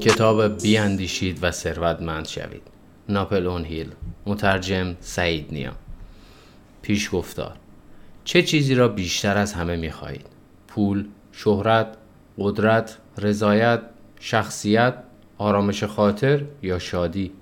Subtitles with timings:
[0.00, 2.62] کتاب بیاندیشید و ثروتمند شوید.
[3.08, 3.88] ناپلون هیل.
[4.26, 5.72] مترجم سعید نیا.
[6.82, 7.56] پیش گفتار.
[8.24, 10.26] چه چیزی را بیشتر از همه می‌خواهید؟
[10.68, 11.96] پول شهرت
[12.38, 13.80] قدرت رضایت
[14.20, 14.94] شخصیت
[15.38, 17.32] آرامش خاطر یا شادی؟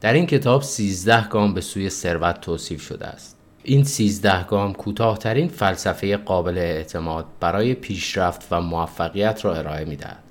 [0.00, 3.33] در این کتاب 13 گام به سوی ثروت توصیف شده است.
[3.66, 10.22] این 13 گام کوتاهترین فلسفه قابل اعتماد برای پیشرفت و موفقیت را ارائه می‌دهد.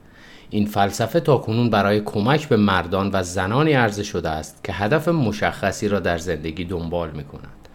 [0.50, 5.88] این فلسفه تاکنون برای کمک به مردان و زنانی عرضه شده است که هدف مشخصی
[5.88, 7.68] را در زندگی دنبال می کنند.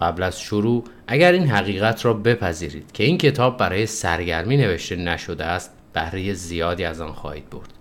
[0.00, 5.44] قبل از شروع اگر این حقیقت را بپذیرید که این کتاب برای سرگرمی نوشته نشده
[5.44, 7.72] است بهره زیادی از آن خواهید برد.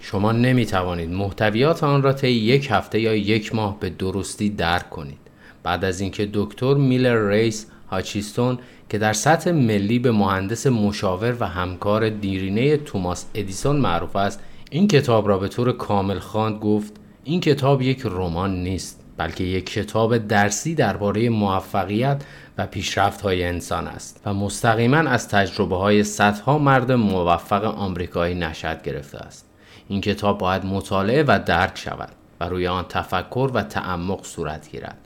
[0.00, 4.90] شما نمی توانید محتویات آن را طی یک هفته یا یک ماه به درستی درک
[4.90, 5.29] کنید.
[5.62, 11.46] بعد از اینکه دکتر میلر ریس هاچیستون که در سطح ملی به مهندس مشاور و
[11.46, 16.92] همکار دیرینه توماس ادیسون معروف است این کتاب را به طور کامل خواند گفت
[17.24, 22.24] این کتاب یک رمان نیست بلکه یک کتاب درسی درباره موفقیت
[22.58, 28.82] و پیشرفت های انسان است و مستقیما از تجربه های صدها مرد موفق آمریکایی نشد
[28.82, 29.46] گرفته است.
[29.88, 34.98] این کتاب باید مطالعه و درک شود و روی آن تفکر و تعمق صورت گیرد.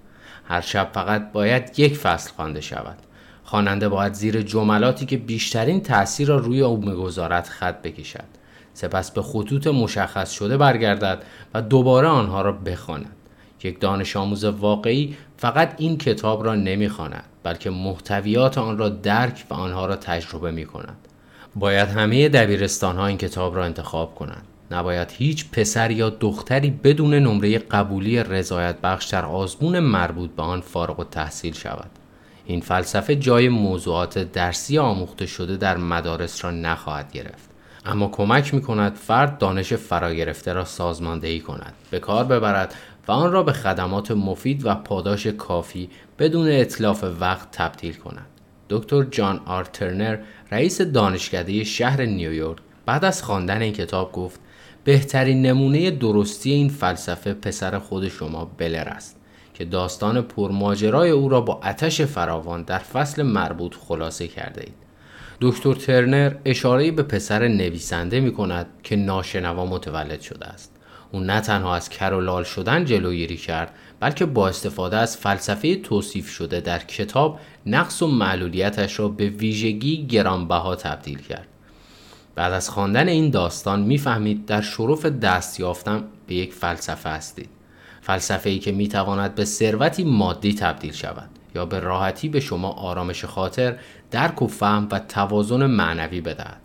[0.44, 2.96] هر شب فقط باید یک فصل خوانده شود
[3.44, 8.24] خواننده باید زیر جملاتی که بیشترین تاثیر را روی او می‌گذارد خط بکشد
[8.74, 11.22] سپس به خطوط مشخص شده برگردد
[11.54, 13.16] و دوباره آنها را بخواند
[13.62, 19.54] یک دانش آموز واقعی فقط این کتاب را نمی‌خواند بلکه محتویات آن را درک و
[19.54, 20.96] آنها را تجربه می کند.
[21.56, 24.46] باید همه دبیرستان ها این کتاب را انتخاب کنند.
[24.70, 30.60] نباید هیچ پسر یا دختری بدون نمره قبولی رضایت بخش در آزمون مربوط به آن
[30.60, 31.90] فارغ و تحصیل شود.
[32.46, 37.50] این فلسفه جای موضوعات درسی آموخته شده در مدارس را نخواهد گرفت.
[37.86, 42.74] اما کمک می کند فرد دانش فرا گرفته را سازماندهی کند به کار ببرد
[43.08, 48.26] و آن را به خدمات مفید و پاداش کافی بدون اطلاف وقت تبدیل کند.
[48.70, 50.18] دکتر جان آر ترنر
[50.50, 54.40] رئیس دانشکده شهر نیویورک بعد از خواندن این کتاب گفت
[54.84, 59.20] بهترین نمونه درستی این فلسفه پسر خود شما بلر است
[59.54, 64.74] که داستان پرماجرای او را با آتش فراوان در فصل مربوط خلاصه کرده اید.
[65.40, 70.76] دکتر ترنر اشاره به پسر نویسنده می کند که ناشنوا متولد شده است.
[71.12, 76.60] او نه تنها از کرولال شدن جلوگیری کرد بلکه با استفاده از فلسفه توصیف شده
[76.60, 81.48] در کتاب نقص و معلولیتش را به ویژگی گرانبها تبدیل کرد
[82.34, 87.48] بعد از خواندن این داستان می‌فهمید در شرف دست یافتن به یک فلسفه هستید.
[88.00, 93.24] فلسفه ای که می‌تواند به ثروتی مادی تبدیل شود یا به راحتی به شما آرامش
[93.24, 93.76] خاطر
[94.10, 96.60] درک و فهم و توازن معنوی بدهد.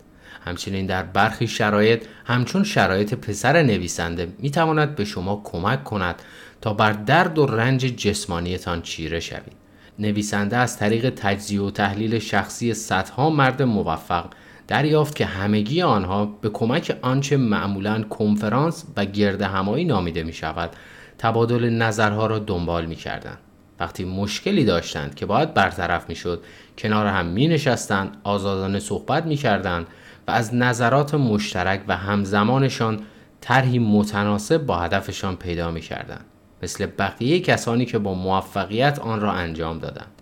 [0.46, 6.22] همچنین در برخی شرایط همچون شرایط پسر نویسنده می‌تواند به کمک کمک کند
[6.62, 9.54] تا بر درد و رنج جسمانیتان چیره شوید.
[10.00, 14.26] نویسنده از طریق تجزیه و تحلیل شخصی صدها مرد موفق
[14.70, 20.70] دریافت که همگی آنها به کمک آنچه معمولا کنفرانس و گرد همایی نامیده می شود
[21.18, 23.38] تبادل نظرها را دنبال می کردن.
[23.80, 26.44] وقتی مشکلی داشتند که باید برطرف می شد
[26.78, 29.88] کنار هم می نشستند آزادانه صحبت می کردند
[30.28, 33.00] و از نظرات مشترک و همزمانشان
[33.42, 36.22] طرحی متناسب با هدفشان پیدا می کردن.
[36.64, 40.22] مثل بقیه کسانی که با موفقیت آن را انجام دادند.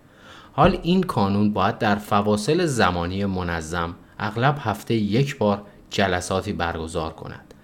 [0.52, 7.54] حال این کانون باید در فواصل زمانی منظم اغلب هفته یک بار جلساتی برگزار کند.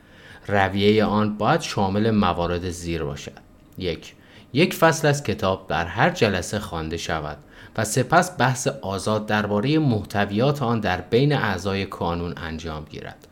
[0.48, 3.32] رویه آن باید شامل موارد زیر باشد.
[3.78, 4.14] یک
[4.52, 7.38] یک فصل از کتاب در هر جلسه خوانده شود
[7.76, 13.28] و سپس بحث آزاد درباره محتویات آن در بین اعضای کانون انجام گیرد.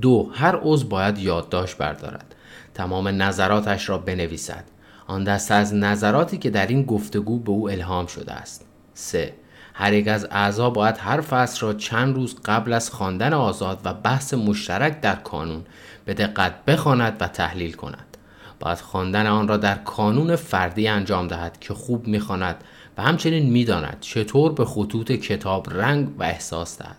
[0.00, 2.34] دو هر عضو باید یادداشت بردارد.
[2.74, 4.64] تمام نظراتش را بنویسد.
[5.06, 8.66] آن دست از نظراتی که در این گفتگو به او الهام شده است.
[8.94, 9.34] 3.
[9.76, 13.94] هر یک از اعضا باید هر فصل را چند روز قبل از خواندن آزاد و
[13.94, 15.64] بحث مشترک در کانون
[16.04, 18.16] به دقت بخواند و تحلیل کند.
[18.60, 22.64] باید خواندن آن را در کانون فردی انجام دهد که خوب می‌خواند
[22.98, 26.96] و همچنین می‌داند چطور به خطوط کتاب رنگ و احساس دهد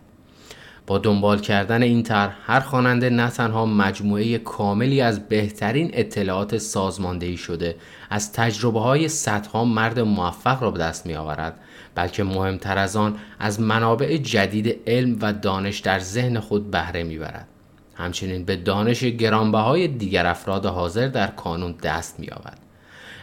[0.87, 7.37] با دنبال کردن این طرح هر خواننده نه تنها مجموعه کاملی از بهترین اطلاعات سازماندهی
[7.37, 7.75] شده
[8.09, 11.59] از تجربه های صدها مرد موفق را به دست می آورد
[11.95, 17.47] بلکه مهمتر از آن از منابع جدید علم و دانش در ذهن خود بهره می‌برد
[17.95, 22.59] همچنین به دانش گرانبهای دیگر افراد حاضر در کانون دست می آورد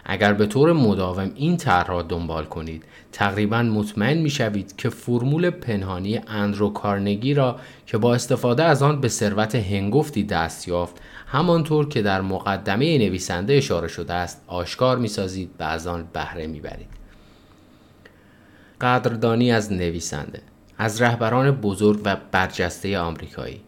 [0.05, 5.51] اگر به طور مداوم این طرح را دنبال کنید تقریبا مطمئن می شوید که فرمول
[5.51, 10.97] پنهانی اندرو کارنگی را که با استفاده از آن به ثروت هنگفتی دست یافت
[11.27, 16.47] همانطور که در مقدمه نویسنده اشاره شده است آشکار می سازید و از آن بهره
[16.47, 17.02] می برید.
[18.83, 20.43] قدردانی از نویسنده
[20.79, 23.61] از رهبران بزرگ و برجسته آمریکایی.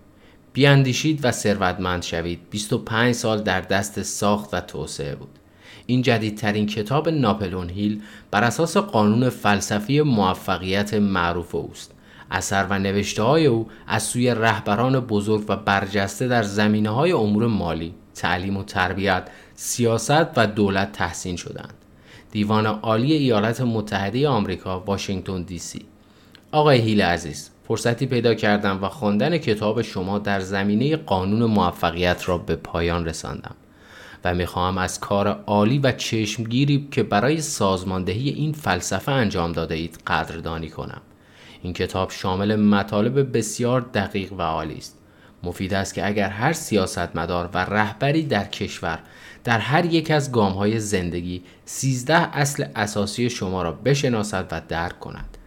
[0.52, 2.40] بیاندیشید و ثروتمند شوید.
[2.50, 5.38] 25 سال در دست ساخت و توسعه بود.
[5.87, 11.93] این جدیدترین کتاب ناپلون هیل بر اساس قانون فلسفی موفقیت معروف اوست.
[12.31, 17.46] اثر و نوشته های او از سوی رهبران بزرگ و برجسته در زمینه های امور
[17.46, 21.84] مالی، تعلیم و تربیت، سیاست و دولت تحسین شدند.
[22.35, 25.85] دیوان عالی ایالات متحده آمریکا، واشنگتن دی سی.
[26.53, 32.39] آقای هیل عزیز، فرصتی پیدا کردم و خواندن کتاب شما در زمینه قانون موفقیت را
[32.39, 33.55] به پایان رساندم.
[34.25, 39.99] و می‌خواهم از کار عالی و چشمگیری که برای سازماندهی این فلسفه انجام داده اید
[40.07, 41.01] قدردانی کنم.
[41.63, 44.99] این کتاب شامل مطالب بسیار دقیق و عالی است.
[45.43, 48.99] مفید است که اگر هر سیاستمدار و رهبری در کشور
[49.44, 55.00] در هر یک از گام های زندگی سیزده اصل اساسی شما را بشناسد و درک
[55.00, 55.38] کند.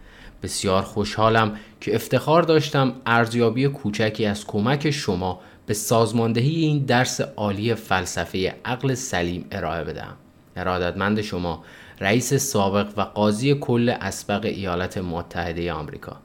[0.42, 7.74] بسیار خوشحالم که افتخار داشتم ارزیابی کوچکی از کمک شما به سازماندهی این درس عالی
[7.74, 10.16] فلسفه عقل سلیم ارائه بدم.
[10.56, 11.64] ارادتمند شما
[12.00, 16.16] رئیس سابق و قاضی کل اسبق ایالات متحده آمریکا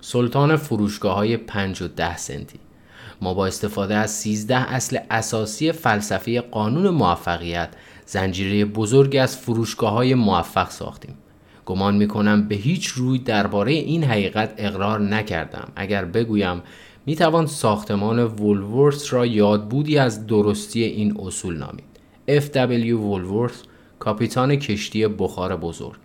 [0.00, 2.58] سلطان فروشگاه های 5 و 10 سنتی
[3.20, 7.68] ما با استفاده از 13 اصل اساسی فلسفه قانون موفقیت
[8.06, 11.14] زنجیره بزرگی از فروشگاه های موفق ساختیم.
[11.66, 15.72] گمان می کنم به هیچ روی درباره این حقیقت اقرار نکردم.
[15.76, 16.62] اگر بگویم
[17.06, 21.84] می توان ساختمان وولورث را یادبودی از درستی این اصول نامید
[22.28, 22.92] F.W.
[22.92, 23.62] وولورث
[23.98, 26.03] کاپیتان کشتی بخار بزرگ.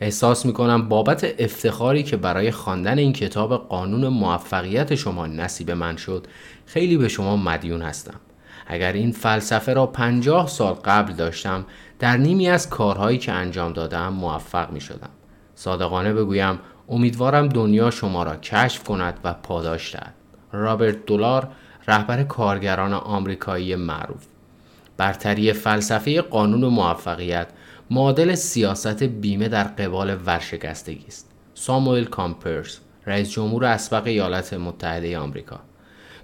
[0.00, 5.96] احساس می کنم بابت افتخاری که برای خواندن این کتاب قانون موفقیت شما نصیب من
[5.96, 6.26] شد
[6.66, 8.20] خیلی به شما مدیون هستم.
[8.66, 11.66] اگر این فلسفه را پنجاه سال قبل داشتم
[11.98, 15.10] در نیمی از کارهایی که انجام دادم موفق می شدم
[15.54, 16.58] صادقانه بگویم
[16.88, 20.14] امیدوارم دنیا شما را کشف کند و پاداش دهد.
[20.52, 21.48] رابرت دلار
[21.88, 24.26] رهبر کارگران آمریکایی معروف.
[24.96, 27.46] برتری فلسفه قانون موفقیت
[27.92, 31.30] معادل سیاست بیمه در قبال ورشکستگی است.
[31.54, 35.60] ساموئل کامپرس رئیس جمهور اسبق ایالات متحده آمریکا.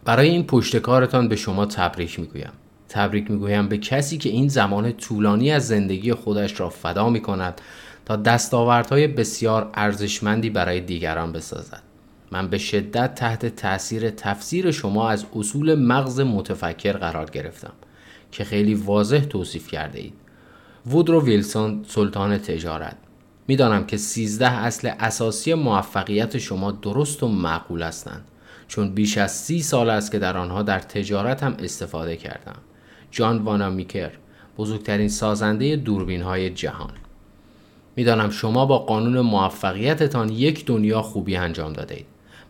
[0.05, 2.53] برای این پشتکارتان به شما تبریک می‌گویم.
[2.89, 7.61] تبریک می‌گویم به کسی که این زمان طولانی از زندگی خودش را فدا می کند
[8.05, 11.83] تا دستاوردهای بسیار ارزشمندی برای دیگران بسازد.
[12.33, 17.73] من به شدت تحت تاثیر تفسیر شما از اصول مغز متفکر قرار گرفتم
[18.33, 20.26] که خیلی واضح توصیف کرده اید.
[20.91, 22.97] وودرو ویلسون سلطان تجارت.
[23.49, 28.25] می‌دانم که 13 اصل اساسی موفقیت شما درست و معقول هستند.
[28.69, 32.57] چون بیش از سی سال است که در آنها در تجارت هم استفاده کردم.
[33.11, 34.11] جان وانا میکر
[34.59, 36.95] بزرگترین سازنده دوربین های جهان.
[37.97, 42.07] می‌دانم شما با قانون موفقیتتان یک دنیا خوبی انجام داده اید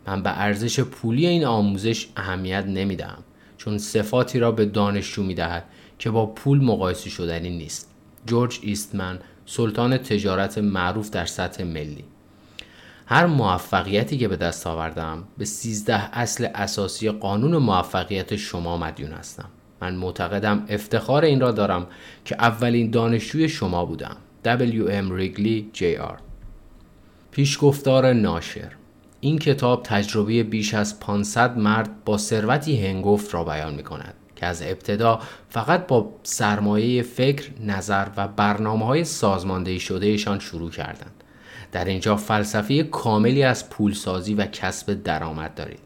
[0.06, 3.22] من به ارزش پولی این آموزش اهمیت نمی‌دهم
[3.56, 5.64] چون صفاتی را به دانشجو می‌دهد
[5.98, 7.95] که با پول مقایسه شدنی نیست.
[8.26, 12.04] جورج ایستمن سلطان تجارت معروف در سطح ملی
[13.06, 19.48] هر موفقیتی که به دست آوردم به 13 اصل اساسی قانون موفقیت شما مدیون هستم
[19.80, 21.86] من معتقدم افتخار این را دارم
[22.24, 25.12] که اولین دانشجوی شما بودم W.M.
[25.12, 26.20] ریگلی Jr.
[27.30, 28.72] پیشگفتار ناشر
[29.20, 34.46] این کتاب تجربه بیش از 500 مرد با ثروتی هنگفت را بیان می کند که
[34.46, 41.24] از ابتدا فقط با سرمایه فکر، نظر و برنامه های سازماندهی شدهشان شروع کردند.
[41.72, 45.78] در اینجا فلسفه کاملی از پولسازی و کسب درآمد دارید.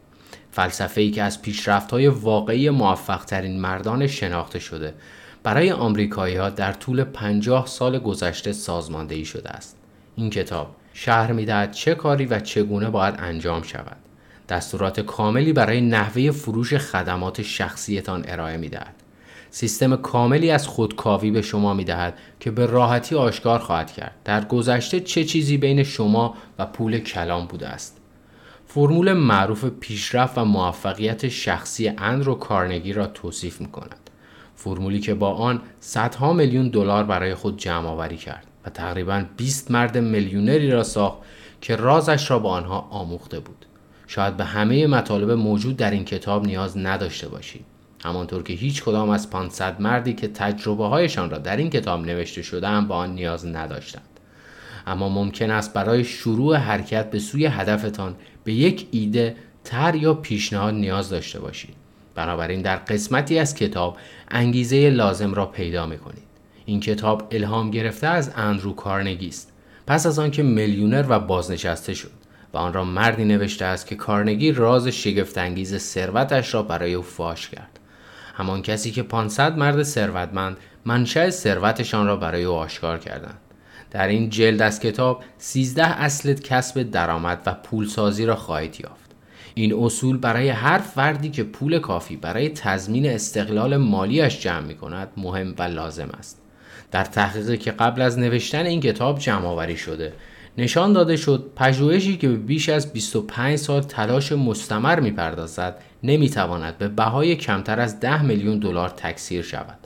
[0.51, 4.93] فلسفه ای که از پیشرفت های واقعی موفق ترین مردان شناخته شده
[5.43, 9.77] برای آمریکایی ها در طول 50 سال گذشته سازماندهی شده است.
[10.15, 13.97] این کتاب شهر می‌دهد چه کاری و چگونه باید انجام شود
[14.51, 18.95] دستورات کاملی برای نحوه فروش خدمات شخصیتان ارائه می‌دهد
[19.49, 24.99] سیستم کاملی از خودکاوی به شما می‌دهد که به راحتی آشکار خواهد کرد در گذشته
[24.99, 27.97] چه چیزی بین شما و پول کلام بوده است
[28.67, 34.09] فرمول معروف پیشرفت و موفقیت شخصی اندرو کارنگی را توصیف می کند.
[34.55, 38.47] فرمولی که با آن صدها میلیون دلار برای خود جمع آوری کرد.
[38.65, 41.17] و تقریبا 20 مرد میلیونری را ساخت
[41.61, 43.65] که رازش را با آنها آموخته بود.
[44.13, 47.65] شاید به همه مطالب موجود در این کتاب نیاز نداشته باشید.
[48.03, 52.41] همانطور که هیچ کدام از 500 مردی که تجربه هایشان را در این کتاب نوشته
[52.41, 54.19] شده به آن نیاز نداشتند.
[54.87, 60.73] اما ممکن است برای شروع حرکت به سوی هدفتان به یک ایده تر یا پیشنهاد
[60.73, 61.75] نیاز داشته باشید.
[62.15, 63.97] بنابراین در قسمتی از کتاب
[64.31, 66.23] انگیزه لازم را پیدا می کنید
[66.65, 69.51] این کتاب الهام گرفته از اندرو کارنگی است.
[69.87, 72.20] پس از آنکه میلیونر و بازنشسته شد
[72.53, 77.49] و آن را مردی نوشته است که کارنگی راز شگفتانگیز ثروتش را برای او فاش
[77.49, 77.79] کرد.
[78.33, 83.37] همان کسی که 500 مرد ثروتمند منشأ ثروتشان را برای او آشکار کردند.
[83.91, 89.11] در این جلد از کتاب 13 اصل کسب درآمد و پولسازی را خواهید یافت.
[89.53, 95.07] این اصول برای هر فردی که پول کافی برای تضمین استقلال مالیش جمع می کند
[95.17, 96.41] مهم و لازم است.
[96.91, 100.13] در تحقیقی که قبل از نوشتن این کتاب جمع آوری شده
[100.61, 106.87] نشان داده شد پژوهشی که به بیش از 25 سال تلاش مستمر می‌پردازد نمی‌تواند به
[106.87, 109.77] بهای کمتر از 10 میلیون دلار تکثیر شود.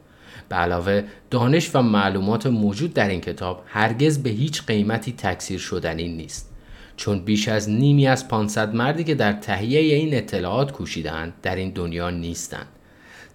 [0.50, 6.08] به علاوه دانش و معلومات موجود در این کتاب هرگز به هیچ قیمتی تکثیر شدنی
[6.08, 6.52] نیست.
[6.98, 11.70] چون بیش از نیمی از 500 مردی که در تهیه این اطلاعات کوشیدند در این
[11.70, 12.68] دنیا نیستند.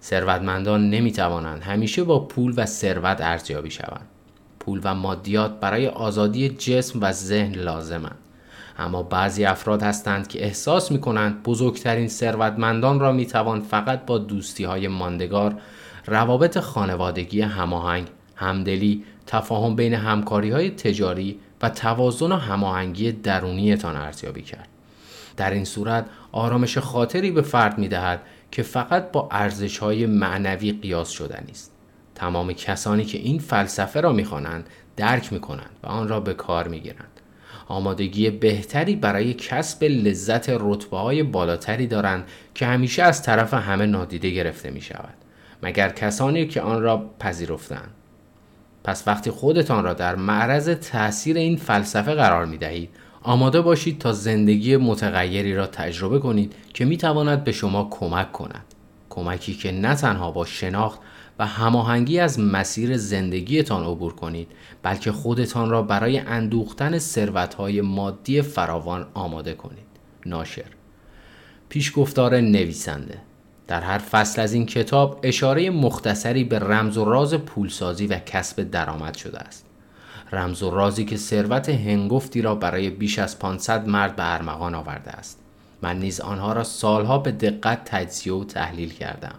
[0.03, 4.07] ثروتمندان نمی‌توانند همیشه با پول و ثروت ارزیابی شوند.
[4.61, 8.17] پول و مادیات برای آزادی جسم و ذهن لازمند
[8.77, 14.17] اما بعضی افراد هستند که احساس می کنند بزرگترین ثروتمندان را می توان فقط با
[14.17, 15.55] دوستی های ماندگار
[16.05, 24.41] روابط خانوادگی هماهنگ همدلی تفاهم بین همکاری های تجاری و توازن و هماهنگی درونیتان ارزیابی
[24.41, 24.67] کرد.
[25.37, 30.71] در این صورت آرامش خاطری به فرد می دهد که فقط با ارزش های معنوی
[30.71, 31.70] قیاس شدنی است
[32.21, 37.19] تمام کسانی که این فلسفه را می‌خوانند درک می‌کنند و آن را به کار می‌گیرند.
[37.67, 44.29] آمادگی بهتری برای کسب لذت رتبه های بالاتری دارند که همیشه از طرف همه نادیده
[44.29, 45.13] گرفته می شود
[45.63, 47.91] مگر کسانی که آن را پذیرفتند
[48.83, 52.89] پس وقتی خودتان را در معرض تاثیر این فلسفه قرار می دهید
[53.21, 58.65] آماده باشید تا زندگی متغیری را تجربه کنید که می تواند به شما کمک کند.
[59.09, 60.99] کمکی که نه تنها با شناخت
[61.41, 64.47] و هماهنگی از مسیر زندگیتان عبور کنید
[64.83, 69.85] بلکه خودتان را برای اندوختن ثروتهای مادی فراوان آماده کنید.
[70.25, 70.65] ناشر.
[71.69, 73.17] پیشگفتار نویسنده.
[73.67, 78.63] در هر فصل از این کتاب اشاره مختصری به رمز و راز پولسازی و کسب
[78.63, 79.65] درآمد شده است.
[80.31, 85.11] رمز و رازی که ثروت هنگفتی را برای بیش از 500 مرد به ارمغان آورده
[85.11, 85.39] است.
[85.81, 89.35] من نیز آنها را سالها به دقت تجزیه و تحلیل کردم.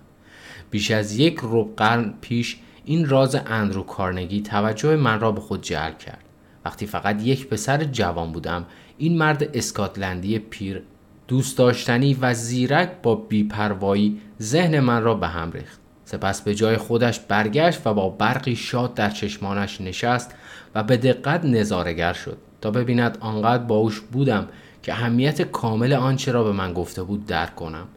[0.72, 5.62] بیش از یک رب قرن پیش این راز اندرو کارنگی توجه من را به خود
[5.62, 6.24] جلب کرد.
[6.64, 8.66] وقتی فقط یک پسر جوان بودم
[8.98, 10.82] این مرد اسکاتلندی پیر
[11.28, 15.80] دوست داشتنی و زیرک با بیپروایی ذهن من را به هم ریخت.
[16.04, 20.34] سپس به جای خودش برگشت و با برقی شاد در چشمانش نشست
[20.74, 24.48] و به دقت نظارگر شد تا ببیند آنقدر باوش بودم
[24.82, 27.88] که اهمیت کامل آنچه را به من گفته بود درک کنم.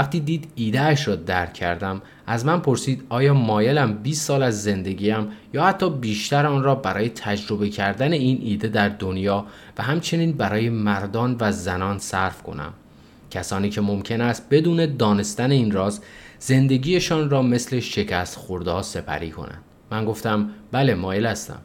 [0.00, 5.28] وقتی دید ایدهش را درک کردم از من پرسید آیا مایلم 20 سال از زندگیم
[5.54, 9.46] یا حتی بیشتر آن را برای تجربه کردن این ایده در دنیا
[9.78, 12.72] و همچنین برای مردان و زنان صرف کنم؟
[13.30, 16.00] کسانی که ممکن است بدون دانستن این راز
[16.38, 19.62] زندگیشان را مثل شکست خورده سپری کنند.
[19.90, 21.58] من گفتم بله مایل هستم.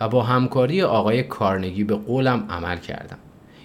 [0.00, 3.18] و با همکاری آقای کارنگی به قولم عمل کردم.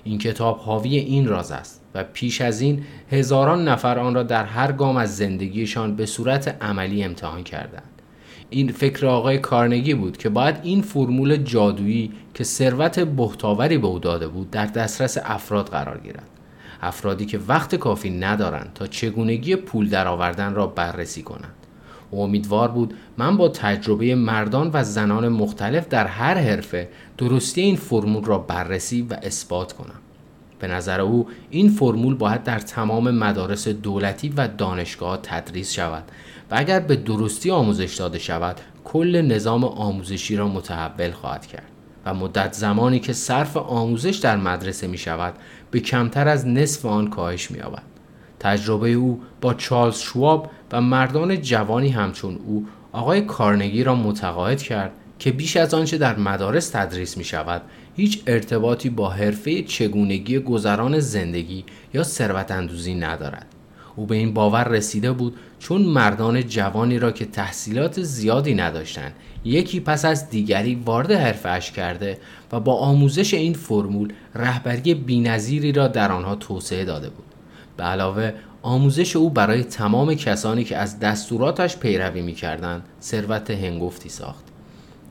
[0.03, 4.46] این کتاب حاوی این راز است و پیش از این هزاران نفر آن را در
[4.46, 8.01] هر گام از زندگیشان به صورت عملی امتحان کردند.
[8.50, 14.00] این فکر آقای کارنگی بود که باید این فرمول جادویی که ثروت بهتاوری به او
[14.00, 16.27] داده بود در دسترس افراد قرار گیرد.
[16.81, 21.60] افرادی که وقت کافی ندارند تا چگونگی پول درآوردن را بررسی کنند.
[22.11, 27.75] و امیدوار بود من با تجربه مردان و زنان مختلف در هر حرفه درستی این
[27.75, 29.99] فرمول را بررسی و اثبات کنم
[30.59, 36.03] به نظر او این فرمول باید در تمام مدارس دولتی و دانشگاه تدریس شود
[36.51, 41.71] و اگر به درستی آموزش داده شود کل نظام آموزشی را متحول خواهد کرد
[42.05, 45.33] و مدت زمانی که صرف آموزش در مدرسه می شود
[45.71, 47.90] به کمتر از نصف آن کاهش می یابد.
[48.41, 54.91] تجربه او با چارلز شواب و مردان جوانی همچون او آقای کارنگی را متقاعد کرد
[55.19, 57.62] که بیش از آنچه در مدارس تدریس می شود
[57.95, 63.45] هیچ ارتباطی با حرفه چگونگی گذران زندگی یا ثروت اندوزی ندارد.
[63.95, 69.13] او به این باور رسیده بود چون مردان جوانی را که تحصیلات زیادی نداشتند
[69.45, 72.17] یکی پس از دیگری وارد حرفهاش کرده
[72.51, 77.30] و با آموزش این فرمول رهبری بینظیری را در آنها توسعه داده بود.
[77.81, 84.43] به علاوه آموزش او برای تمام کسانی که از دستوراتش پیروی می‌کردند ثروت هنگفتی ساخت.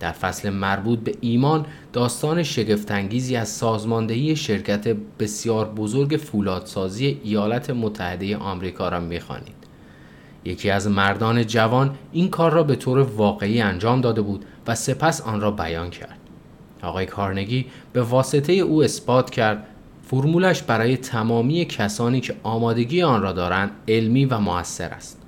[0.01, 8.37] در فصل مربوط به ایمان داستان شگفتانگیزی از سازماندهی شرکت بسیار بزرگ فولادسازی ایالات متحده
[8.37, 9.57] آمریکا را می‌خوانید.
[10.45, 15.21] یکی از مردان جوان این کار را به طور واقعی انجام داده بود و سپس
[15.21, 16.19] آن را بیان کرد.
[16.83, 19.67] آقای کارنگی به واسطه او اثبات کرد
[20.11, 25.23] فرمولش برای تمامی کسانی که آمادگی آن را دارند علمی و موثر است.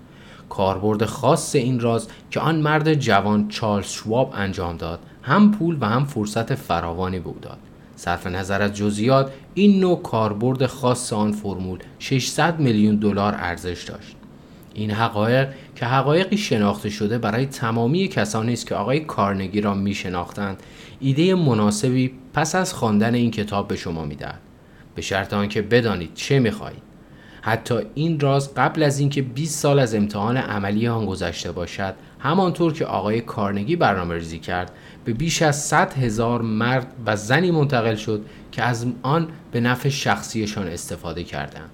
[0.49, 5.89] کاربرد خاص این راز که آن مرد جوان چارلز شواب انجام داد هم پول و
[5.89, 7.59] هم فرصت فراوانی بود داد.
[7.97, 14.17] صرف نظر از جزئیات این نوع کاربرد خاص آن فرمول 600 میلیون دلار ارزش داشت.
[14.75, 19.95] این حقایق که حقایقی شناخته شده برای تمامی کسانی است که آقای کارنگی را می
[19.95, 20.63] شناختند
[21.01, 24.52] ایده مناسبی پس از خواندن این کتاب به شما می‌دهد.
[24.95, 26.83] به شرط آنکه بدانید چه می‌خواهید.
[27.43, 32.73] حتی این راز قبل از اینکه 20 سال از امتحان عملی آن گذشته باشد همانطور
[32.73, 34.73] که آقای کارنگی برنامه ریزی کرد
[35.05, 39.89] به بیش از 100 هزار مرد و زنی منتقل شد که از آن به نفع
[39.89, 41.71] شخصیشان استفاده کردند.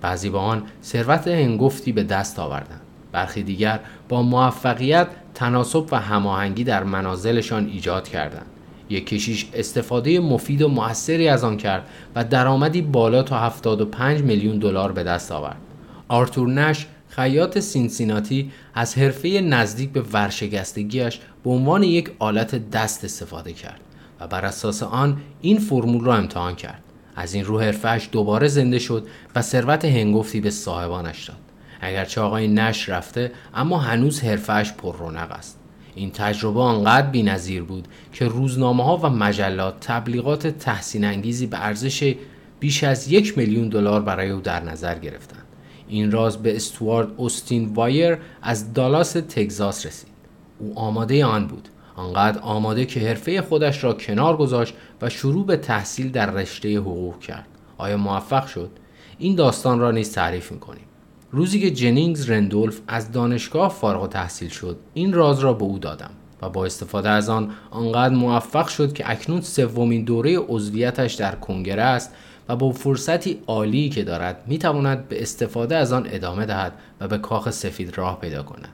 [0.00, 2.80] بعضی با آن ثروت هنگفتی به دست آوردند.
[3.12, 8.46] برخی دیگر با موفقیت تناسب و هماهنگی در منازلشان ایجاد کردند.
[8.90, 14.58] یک کشیش استفاده مفید و موثری از آن کرد و درآمدی بالا تا 75 میلیون
[14.58, 15.60] دلار به دست آورد.
[16.08, 23.52] آرتور نش خیاط سینسیناتی از حرفه نزدیک به ورشکستگیش به عنوان یک آلت دست استفاده
[23.52, 23.80] کرد
[24.20, 26.82] و بر اساس آن این فرمول را امتحان کرد.
[27.16, 31.36] از این رو حرفهش دوباره زنده شد و ثروت هنگفتی به صاحبانش داد.
[31.80, 35.59] اگرچه آقای نش رفته اما هنوز حرفهش پر رونق است.
[36.00, 42.14] این تجربه آنقدر بینظیر بود که روزنامه ها و مجلات تبلیغات تحسین انگیزی به ارزش
[42.60, 45.44] بیش از یک میلیون دلار برای او در نظر گرفتند.
[45.88, 50.10] این راز به استوارد اوستین وایر از دالاس تگزاس رسید.
[50.58, 51.68] او آماده آن بود.
[51.96, 57.20] آنقدر آماده که حرفه خودش را کنار گذاشت و شروع به تحصیل در رشته حقوق
[57.20, 57.46] کرد.
[57.78, 58.70] آیا موفق شد؟
[59.18, 60.84] این داستان را نیز تعریف می‌کنیم.
[61.32, 66.10] روزی که جنینگز رندولف از دانشگاه فارغ تحصیل شد این راز را به او دادم
[66.42, 71.82] و با استفاده از آن آنقدر موفق شد که اکنون سومین دوره عضویتش در کنگره
[71.82, 72.14] است
[72.48, 77.18] و با فرصتی عالی که دارد می‌تواند به استفاده از آن ادامه دهد و به
[77.18, 78.68] کاخ سفید راه پیدا کند.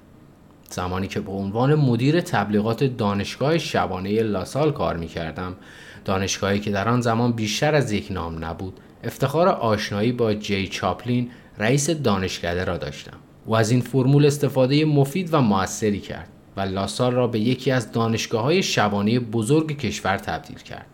[0.70, 5.57] زمانی که به عنوان مدیر تبلیغات دانشگاه شبانه لاسال کار می کردم
[6.04, 11.31] دانشگاهی که در آن زمان بیشتر از یک نام نبود افتخار آشنایی با جی چاپلین
[11.59, 13.16] رئیس دانشکده را داشتم
[13.47, 17.92] او از این فرمول استفاده مفید و موثری کرد و لاسال را به یکی از
[17.92, 20.87] دانشگاه های شبانه بزرگ کشور تبدیل کرد.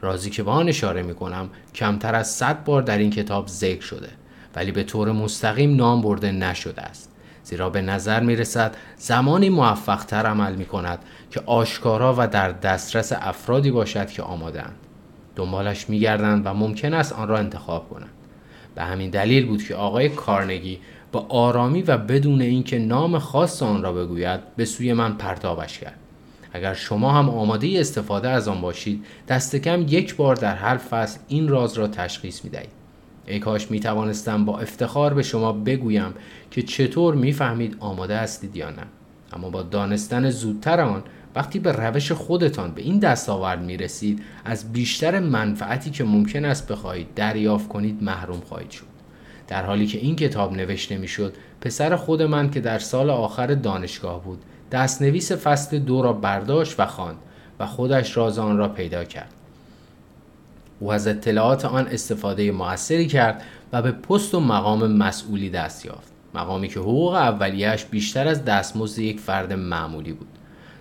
[0.00, 3.82] رازی که به آن اشاره می کنم کمتر از 100 بار در این کتاب ذکر
[3.82, 4.08] شده
[4.54, 7.10] ولی به طور مستقیم نام برده نشده است.
[7.44, 10.98] زیرا به نظر می رسد زمانی موفق تر عمل می کند
[11.30, 14.76] که آشکارا و در دسترس افرادی باشد که آمادند
[15.36, 18.23] دنبالش می گردند و ممکن است آن را انتخاب کنند.
[18.74, 20.78] به همین دلیل بود که آقای کارنگی
[21.12, 25.98] با آرامی و بدون اینکه نام خاص آن را بگوید به سوی من پرتابش کرد
[26.52, 31.18] اگر شما هم آماده استفاده از آن باشید دست کم یک بار در هر فصل
[31.28, 32.84] این راز را تشخیص می دهید.
[33.26, 36.14] ای کاش می توانستم با افتخار به شما بگویم
[36.50, 38.82] که چطور می‌فهمید آماده هستید یا نه
[39.32, 41.02] اما با دانستن زودتر آن
[41.34, 46.72] وقتی به روش خودتان به این دستاورد می رسید از بیشتر منفعتی که ممکن است
[46.72, 48.94] بخواهید دریافت کنید محروم خواهید شد.
[49.48, 51.08] در حالی که این کتاب نوشته می
[51.60, 54.42] پسر خود من که در سال آخر دانشگاه بود
[54.72, 57.16] دستنویس فصل دو را برداشت و خواند
[57.58, 59.32] و خودش راز آن را پیدا کرد.
[60.80, 63.42] او از اطلاعات آن استفاده موثری کرد
[63.72, 66.12] و به پست و مقام مسئولی دست یافت.
[66.34, 70.33] مقامی که حقوق اولیش بیشتر از دستمزد یک فرد معمولی بود.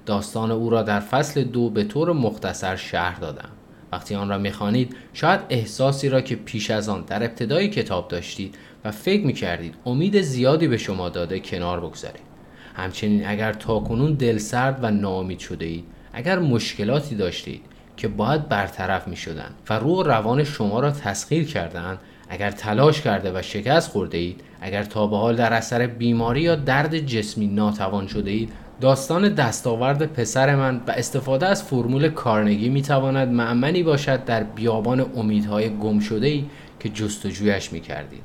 [0.05, 3.49] داستان او را در فصل دو به طور مختصر شهر دادم.
[3.91, 8.55] وقتی آن را می‌خوانید شاید احساسی را که پیش از آن در ابتدای کتاب داشتید
[8.85, 12.33] و فکر می‌کردید امید زیادی به شما داده کنار بگذارید.
[12.75, 17.61] همچنین اگر تاکنون دلسرد و ناامید شده اید اگر مشکلاتی داشتید
[17.97, 23.31] که باید برطرف می شدن و روح روان شما را تسخیر کردند اگر تلاش کرده
[23.39, 28.07] و شکست خورده اید اگر تا به حال در اثر بیماری یا درد جسمی ناتوان
[28.07, 28.53] شده اید
[28.84, 35.06] داستان دستاورد پسر من و استفاده از فرمول کارنگی می تواند معمنی باشد در بیابان
[35.15, 36.46] امیدهای گم شده ای
[36.80, 38.24] که جستجویش می کردید.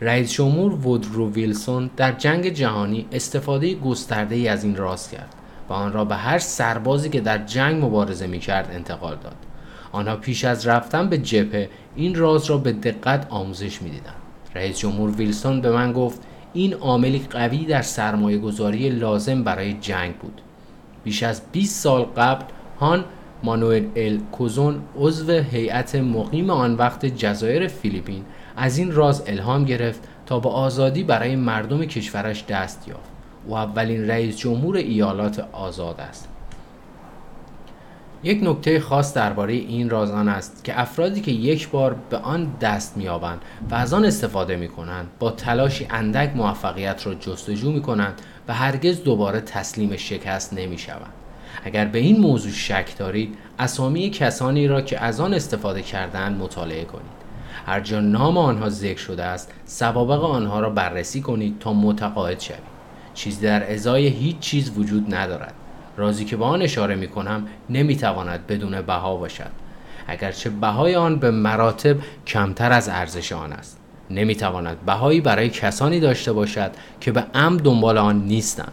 [0.00, 5.34] رئیس جمهور وودرو ویلسون در جنگ جهانی استفاده گسترده ای از این راز کرد
[5.68, 9.36] و آن را به هر سربازی که در جنگ مبارزه می کرد انتقال داد.
[9.92, 14.14] آنها پیش از رفتن به جبهه این راز را به دقت آموزش می دیدن.
[14.54, 16.20] رئیس جمهور ویلسون به من گفت
[16.58, 20.40] این عاملی قوی در سرمایه گذاری لازم برای جنگ بود.
[21.04, 22.44] بیش از 20 سال قبل
[22.80, 23.04] هان
[23.42, 28.24] مانوئل ال کوزون عضو هیئت مقیم آن وقت جزایر فیلیپین
[28.56, 33.10] از این راز الهام گرفت تا به آزادی برای مردم کشورش دست یافت.
[33.46, 36.28] او اولین رئیس جمهور ایالات آزاد است.
[38.22, 42.52] یک نکته خاص درباره این راز آن است که افرادی که یک بار به آن
[42.60, 47.82] دست مییابند و از آن استفاده می کنند با تلاشی اندک موفقیت را جستجو می
[47.82, 51.12] کنند و هرگز دوباره تسلیم شکست نمی شوند.
[51.64, 56.84] اگر به این موضوع شک دارید اسامی کسانی را که از آن استفاده کردند مطالعه
[56.84, 57.18] کنید.
[57.66, 62.78] هر جا نام آنها ذکر شده است سوابق آنها را بررسی کنید تا متقاعد شوید.
[63.14, 65.54] چیزی در ازای هیچ چیز وجود ندارد.
[65.98, 69.50] رازی که به آن اشاره می کنم نمی تواند بدون بها باشد.
[70.06, 73.78] اگرچه بهای آن به مراتب کمتر از ارزش آن است.
[74.10, 78.72] نمی تواند بهایی برای کسانی داشته باشد که به ام دنبال آن نیستند.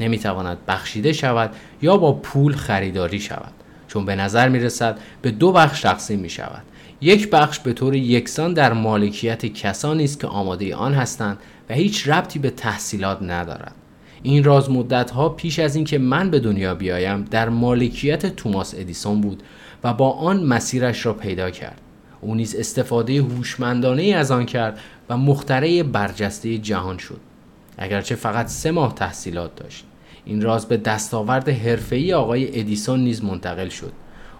[0.00, 1.50] نمی تواند بخشیده شود
[1.82, 3.52] یا با پول خریداری شود.
[3.88, 6.62] چون به نظر می رسد به دو بخش تقسیم می شود
[7.00, 11.38] یک بخش به طور یکسان در مالکیت کسانی است که آماده آن هستند
[11.70, 13.74] و هیچ ربطی به تحصیلات ندارد.
[14.26, 19.20] این راز مدت ها پیش از اینکه من به دنیا بیایم در مالکیت توماس ادیسون
[19.20, 19.42] بود
[19.84, 21.80] و با آن مسیرش را پیدا کرد.
[22.20, 27.20] او نیز استفاده هوشمندانه از آن کرد و مخترع برجسته جهان شد.
[27.78, 29.84] اگرچه فقط سه ماه تحصیلات داشت.
[30.24, 33.92] این راز به دستاورد حرفه‌ای آقای ادیسون نیز منتقل شد.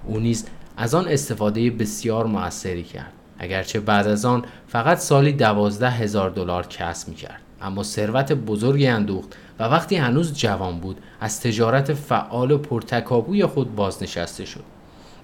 [0.07, 3.13] او نیز از آن استفاده بسیار موثری کرد.
[3.39, 8.87] اگرچه بعد از آن فقط سالی دوازده هزار دلار کسب می کرد اما ثروت بزرگی
[8.87, 14.65] اندوخت و وقتی هنوز جوان بود از تجارت فعال و پرتکابوی خود بازنشسته شد.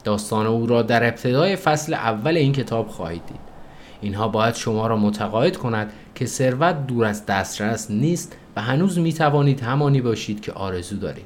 [0.05, 3.41] داستان او را در ابتدای فصل اول این کتاب خواهید دید.
[4.01, 9.13] اینها باید شما را متقاعد کند که ثروت دور از دسترس نیست و هنوز می
[9.13, 11.25] توانید همانی باشید که آرزو دارید.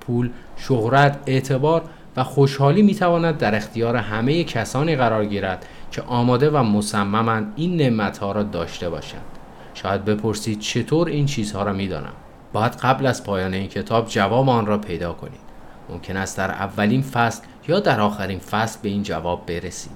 [0.00, 1.82] پول، شهرت، اعتبار
[2.16, 7.76] و خوشحالی می تواند در اختیار همه کسانی قرار گیرد که آماده و مصممند این
[7.76, 9.37] نعمتها را داشته باشند.
[9.82, 12.12] شاید بپرسید چطور این چیزها را می دانم
[12.52, 15.40] باید قبل از پایان این کتاب جواب آن را پیدا کنید.
[15.88, 19.92] ممکن است در اولین فصل یا در آخرین فصل به این جواب برسید.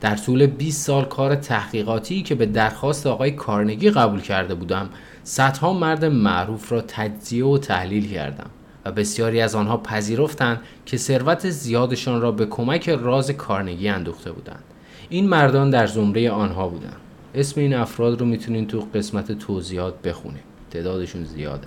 [0.00, 4.88] در طول 20 سال کار تحقیقاتی که به درخواست آقای کارنگی قبول کرده بودم
[5.22, 8.50] صدها مرد معروف را تجزیه و تحلیل کردم
[8.84, 14.64] و بسیاری از آنها پذیرفتند که ثروت زیادشان را به کمک راز کارنگی اندوخته بودند.
[15.08, 17.03] این مردان در زمره آنها بودند.
[17.34, 21.66] اسم این افراد رو می‌تونین تو قسمت توضیحات بخونید تعدادشون زیاده.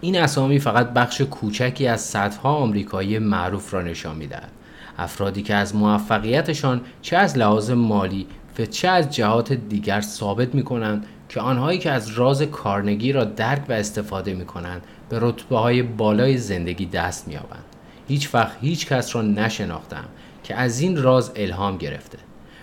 [0.00, 4.50] این اسامی فقط بخش کوچکی از صدها آمریکایی معروف را نشان می‌دهد.
[4.98, 8.26] افرادی که از موفقیتشان چه از لحاظ مالی
[8.58, 13.24] و چه از جهات دیگر ثابت می کنند که آنهایی که از راز کارنگی را
[13.24, 17.64] درک و استفاده می کنند به رتبه های بالای زندگی دست می آبند.
[18.08, 20.04] هیچ وقت هیچ کس را نشناختم
[20.44, 22.18] که از این راز الهام گرفته.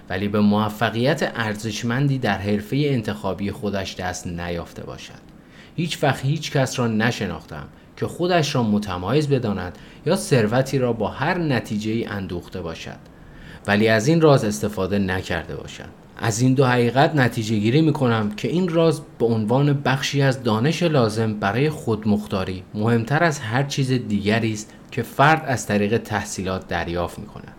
[0.10, 5.28] ولی به موفقیت ارزشمندی در حرفه انتخابی خودش دست نیافته باشد.
[5.76, 7.68] هیچ وقت هیچ کس را نشناختم
[7.98, 12.98] که خودش را متمایز بداند یا ثروتی را با هر نتیجه ای اندوخته باشد
[13.68, 18.32] ولی از این راز استفاده نکرده باشد از این دو حقیقت نتیجه گیری می کنم
[18.32, 23.92] که این راز به عنوان بخشی از دانش لازم برای خودمختاری مهمتر از هر چیز
[23.92, 27.56] دیگری است که فرد از طریق تحصیلات دریافت می کند.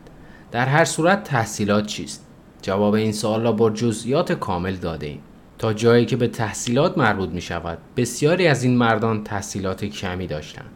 [0.50, 2.27] در هر صورت تحصیلات چیست؟
[2.68, 5.20] جواب این سوال را با جزئیات کامل داده ایم.
[5.58, 10.70] تا جایی که به تحصیلات مربوط می شود بسیاری از این مردان تحصیلات کمی داشتند.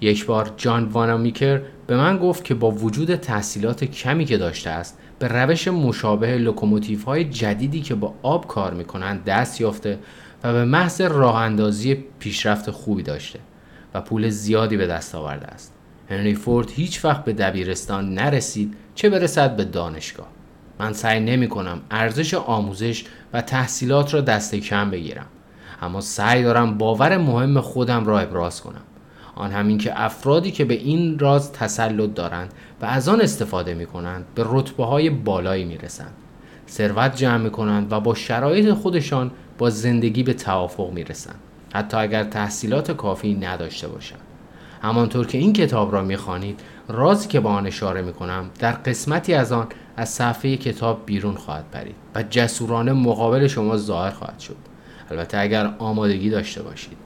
[0.00, 4.98] یک بار جان وانامیکر به من گفت که با وجود تحصیلات کمی که داشته است
[5.18, 9.98] به روش مشابه لوکوموتیو های جدیدی که با آب کار می کنند دست یافته
[10.44, 13.38] و به محض راه اندازی پیشرفت خوبی داشته
[13.94, 15.74] و پول زیادی به دست آورده است.
[16.10, 20.41] هنری فورد هیچ وقت به دبیرستان نرسید چه برسد به دانشگاه.
[20.82, 25.26] من سعی نمی کنم ارزش آموزش و تحصیلات را دست کم بگیرم.
[25.82, 28.80] اما سعی دارم باور مهم خودم را ابراز کنم.
[29.34, 33.86] آن همین که افرادی که به این راز تسلط دارند و از آن استفاده می
[33.86, 36.12] کنند به رتبه های بالایی می رسند
[36.68, 41.38] ثروت جمع می کنند و با شرایط خودشان با زندگی به توافق می رسند
[41.74, 44.20] حتی اگر تحصیلات کافی نداشته باشند.
[44.82, 48.72] همانطور که این کتاب را می خانید رازی که با آن اشاره می کنم در
[48.72, 54.40] قسمتی از آن از صفحه کتاب بیرون خواهد پرید و جسورانه مقابل شما ظاهر خواهد
[54.40, 54.56] شد.
[55.10, 56.96] البته اگر آمادگی داشته باشید.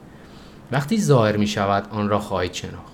[0.71, 2.93] وقتی ظاهر می شود آن را خواهید شناخت.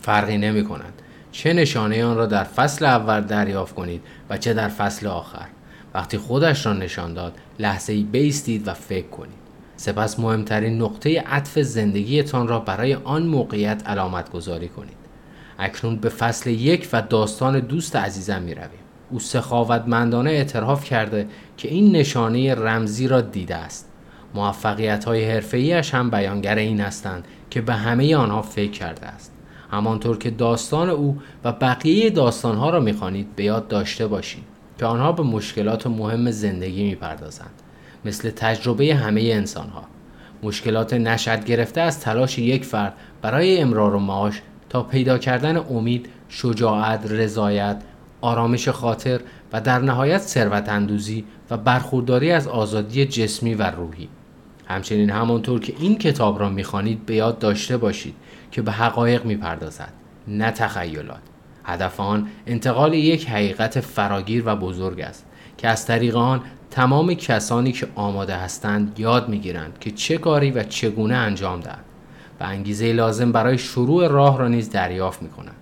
[0.00, 1.02] فرقی نمی کند
[1.32, 5.46] چه نشانه آن را در فصل اول دریافت کنید و چه در فصل آخر.
[5.94, 9.46] وقتی خودش را نشان داد لحظه ای بیستید و فکر کنید.
[9.76, 14.96] سپس مهمترین نقطه عطف زندگیتان را برای آن موقعیت علامت گذاری کنید.
[15.58, 18.85] اکنون به فصل یک و داستان دوست عزیزم می رویم.
[19.10, 23.88] او سخاوتمندانه اعتراف کرده که این نشانه رمزی را دیده است.
[24.34, 29.32] موفقیت های حرفه هم بیانگر این هستند که به همه آنها فکر کرده است.
[29.70, 34.44] همانطور که داستان او و بقیه داستانها را می‌خوانید به یاد داشته باشید
[34.78, 37.62] که آنها به مشکلات مهم زندگی می‌پردازند
[38.04, 39.84] مثل تجربه همه انسانها.
[40.42, 46.08] مشکلات نشد گرفته از تلاش یک فرد برای امرار و معاش تا پیدا کردن امید،
[46.28, 47.82] شجاعت، رضایت،
[48.26, 49.20] آرامش خاطر
[49.52, 54.08] و در نهایت ثروت اندوزی و برخورداری از آزادی جسمی و روحی
[54.66, 58.14] همچنین همانطور که این کتاب را می‌خوانید به یاد داشته باشید
[58.50, 59.92] که به حقایق می‌پردازد
[60.28, 61.20] نه تخیلات
[61.64, 65.26] هدف آن انتقال یک حقیقت فراگیر و بزرگ است
[65.58, 70.62] که از طریق آن تمام کسانی که آماده هستند یاد می‌گیرند که چه کاری و
[70.62, 71.84] چگونه انجام دهند
[72.40, 75.56] و انگیزه لازم برای شروع راه را نیز دریافت می کنند.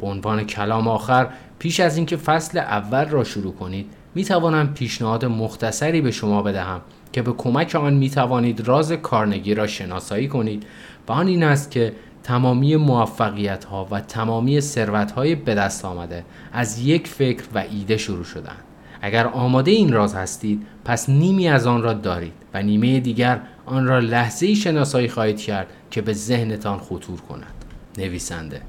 [0.00, 1.28] به عنوان کلام آخر
[1.60, 6.80] پیش از اینکه فصل اول را شروع کنید می توانم پیشنهاد مختصری به شما بدهم
[7.12, 10.66] که به کمک آن می توانید راز کارنگی را شناسایی کنید
[11.08, 11.92] و آن این است که
[12.22, 17.96] تمامی موفقیت ها و تمامی ثروت های به دست آمده از یک فکر و ایده
[17.96, 18.64] شروع شدند.
[19.02, 23.86] اگر آماده این راز هستید پس نیمی از آن را دارید و نیمه دیگر آن
[23.86, 27.54] را لحظه شناسایی خواهید کرد که به ذهنتان خطور کند
[27.98, 28.60] نویسنده